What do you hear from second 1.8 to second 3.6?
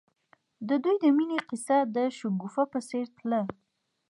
د شګوفه په څېر تلله.